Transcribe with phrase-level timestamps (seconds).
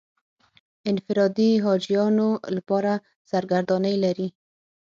[0.89, 2.93] انفرادي حاجیانو لپاره
[3.31, 4.27] سرګردانۍ لري.